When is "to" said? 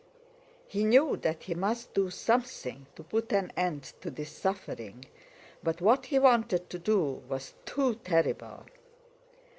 2.95-3.03, 4.01-4.09, 6.71-6.79